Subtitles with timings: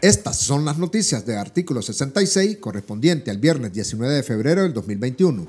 [0.00, 5.46] Estas son las noticias de artículo 66 correspondiente al viernes 19 de febrero del 2021.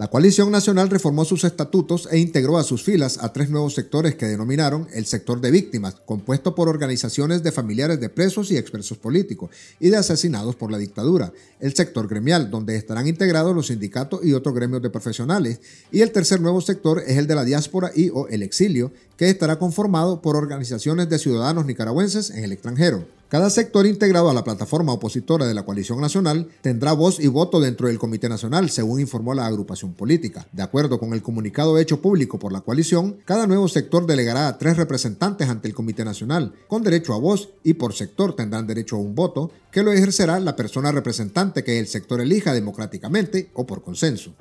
[0.00, 4.14] La coalición nacional reformó sus estatutos e integró a sus filas a tres nuevos sectores
[4.14, 8.96] que denominaron el sector de víctimas, compuesto por organizaciones de familiares de presos y expresos
[8.96, 14.24] políticos y de asesinados por la dictadura, el sector gremial, donde estarán integrados los sindicatos
[14.24, 15.60] y otros gremios de profesionales,
[15.92, 19.28] y el tercer nuevo sector es el de la diáspora y o el exilio, que
[19.28, 23.19] estará conformado por organizaciones de ciudadanos nicaragüenses en el extranjero.
[23.30, 27.60] Cada sector integrado a la plataforma opositora de la coalición nacional tendrá voz y voto
[27.60, 30.48] dentro del Comité Nacional, según informó la agrupación política.
[30.50, 34.58] De acuerdo con el comunicado hecho público por la coalición, cada nuevo sector delegará a
[34.58, 38.96] tres representantes ante el Comité Nacional, con derecho a voz y por sector tendrán derecho
[38.96, 43.64] a un voto, que lo ejercerá la persona representante que el sector elija democráticamente o
[43.64, 44.34] por consenso.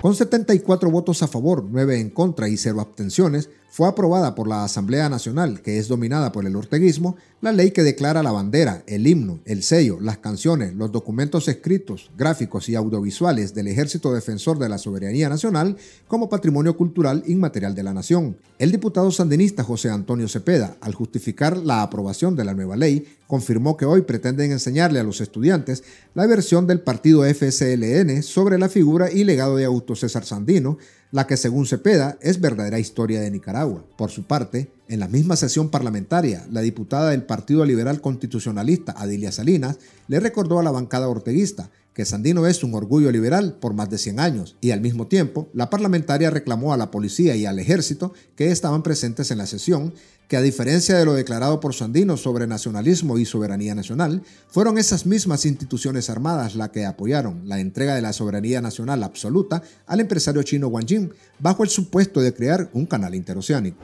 [0.00, 4.64] Con 74 votos a favor, 9 en contra y 0 abstenciones, fue aprobada por la
[4.64, 9.06] Asamblea Nacional, que es dominada por el orteguismo, la ley que declara la bandera, el
[9.06, 14.70] himno, el sello, las canciones, los documentos escritos, gráficos y audiovisuales del Ejército Defensor de
[14.70, 15.76] la Soberanía Nacional
[16.08, 18.38] como patrimonio cultural inmaterial de la nación.
[18.58, 23.76] El diputado sandinista José Antonio Cepeda, al justificar la aprobación de la nueva ley, confirmó
[23.76, 29.10] que hoy pretenden enseñarle a los estudiantes la versión del partido FSLN sobre la figura
[29.10, 30.78] y legado de Augusto César Sandino,
[31.10, 33.65] la que según Cepeda es verdadera historia de Nicaragua.
[33.74, 39.32] Por su parte, en la misma sesión parlamentaria, la diputada del Partido Liberal Constitucionalista, Adilia
[39.32, 39.78] Salinas,
[40.08, 43.96] le recordó a la bancada orteguista que Sandino es un orgullo liberal por más de
[43.96, 48.12] 100 años, y al mismo tiempo, la parlamentaria reclamó a la policía y al ejército
[48.36, 49.94] que estaban presentes en la sesión
[50.28, 55.06] que a diferencia de lo declarado por Sandino sobre nacionalismo y soberanía nacional, fueron esas
[55.06, 60.42] mismas instituciones armadas las que apoyaron la entrega de la soberanía nacional absoluta al empresario
[60.42, 63.78] chino Wang Jing bajo el supuesto de crear un canal interoceánico.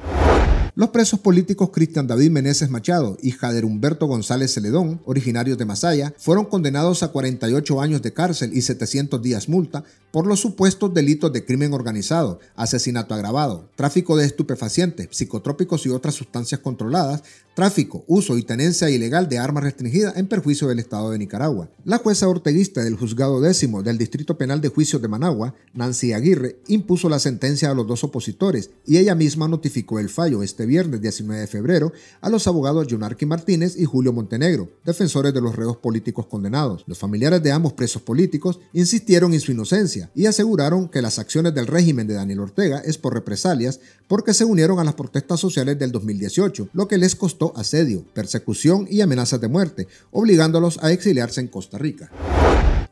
[0.74, 6.14] Los presos políticos Cristian David Meneses Machado y Jader Humberto González Celedón, originarios de Masaya,
[6.16, 11.30] fueron condenados a 48 años de cárcel y 700 días multa por los supuestos delitos
[11.32, 17.22] de crimen organizado, asesinato agravado, tráfico de estupefacientes, psicotrópicos y otras sustancias controladas,
[17.54, 21.68] tráfico, uso y tenencia ilegal de armas restringidas en perjuicio del Estado de Nicaragua.
[21.84, 26.60] La jueza orteguista del juzgado décimo del Distrito Penal de Juicios de Managua, Nancy Aguirre,
[26.68, 31.00] impuso la sentencia a los dos opositores y ella misma notificó el fallo este viernes
[31.00, 35.76] 19 de febrero a los abogados Junarqui Martínez y Julio Montenegro, defensores de los reos
[35.76, 36.84] políticos condenados.
[36.86, 41.54] Los familiares de ambos presos políticos insistieron en su inocencia y aseguraron que las acciones
[41.54, 45.78] del régimen de Daniel Ortega es por represalias porque se unieron a las protestas sociales
[45.78, 51.40] del 2018, lo que les costó asedio, persecución y amenazas de muerte, obligándolos a exiliarse
[51.40, 52.10] en Costa Rica.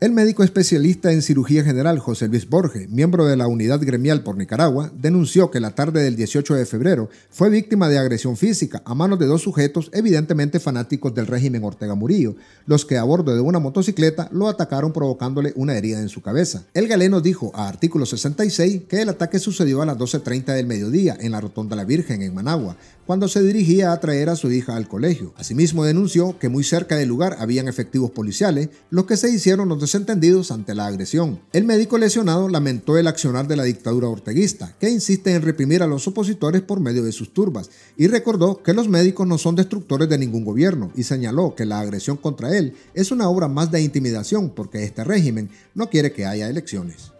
[0.01, 4.35] El médico especialista en cirugía general José Luis Borge, miembro de la unidad gremial por
[4.35, 8.95] Nicaragua, denunció que la tarde del 18 de febrero fue víctima de agresión física a
[8.95, 12.35] manos de dos sujetos evidentemente fanáticos del régimen Ortega Murillo,
[12.65, 16.63] los que a bordo de una motocicleta lo atacaron provocándole una herida en su cabeza.
[16.73, 21.15] El galeno dijo a artículo 66 que el ataque sucedió a las 12.30 del mediodía
[21.19, 22.75] en la Rotonda La Virgen en Managua,
[23.05, 25.33] cuando se dirigía a traer a su hija al colegio.
[25.37, 29.79] Asimismo denunció que muy cerca del lugar habían efectivos policiales, los que se hicieron los
[29.95, 31.39] entendidos ante la agresión.
[31.53, 35.87] El médico lesionado lamentó el accionar de la dictadura orteguista, que insiste en reprimir a
[35.87, 40.09] los opositores por medio de sus turbas, y recordó que los médicos no son destructores
[40.09, 43.81] de ningún gobierno, y señaló que la agresión contra él es una obra más de
[43.81, 47.11] intimidación porque este régimen no quiere que haya elecciones.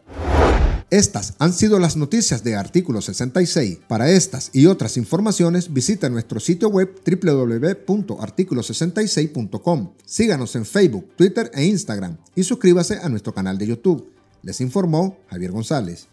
[0.91, 3.79] Estas han sido las noticias de Artículo 66.
[3.88, 9.94] Para estas y otras informaciones visita nuestro sitio web www.articulo66.com.
[10.06, 14.12] Síganos en Facebook, Twitter e Instagram y suscríbase a nuestro canal de YouTube.
[14.44, 16.09] Les informó Javier González.